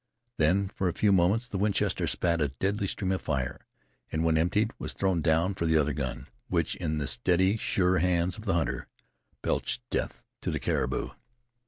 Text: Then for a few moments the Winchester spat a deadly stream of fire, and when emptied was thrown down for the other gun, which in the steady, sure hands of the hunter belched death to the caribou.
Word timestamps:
Then 0.37 0.67
for 0.67 0.89
a 0.89 0.93
few 0.95 1.11
moments 1.11 1.47
the 1.47 1.59
Winchester 1.59 2.07
spat 2.07 2.41
a 2.41 2.47
deadly 2.47 2.87
stream 2.87 3.11
of 3.11 3.21
fire, 3.21 3.67
and 4.11 4.23
when 4.23 4.35
emptied 4.35 4.71
was 4.79 4.93
thrown 4.93 5.21
down 5.21 5.53
for 5.53 5.67
the 5.67 5.77
other 5.77 5.93
gun, 5.93 6.27
which 6.47 6.75
in 6.77 6.97
the 6.97 7.05
steady, 7.05 7.55
sure 7.55 7.99
hands 7.99 8.35
of 8.35 8.45
the 8.45 8.55
hunter 8.55 8.87
belched 9.43 9.87
death 9.91 10.25
to 10.41 10.49
the 10.49 10.59
caribou. 10.59 11.09